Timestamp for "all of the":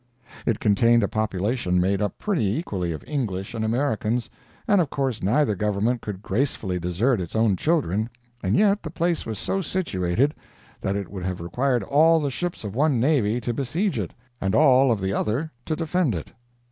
14.55-15.13